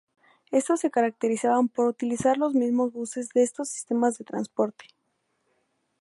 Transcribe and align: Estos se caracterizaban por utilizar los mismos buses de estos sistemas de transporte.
Estos 0.49 0.79
se 0.79 0.89
caracterizaban 0.89 1.67
por 1.69 1.85
utilizar 1.85 2.39
los 2.39 2.55
mismos 2.55 2.91
buses 2.91 3.29
de 3.35 3.43
estos 3.43 3.69
sistemas 3.69 4.17
de 4.17 4.25
transporte. 4.25 4.85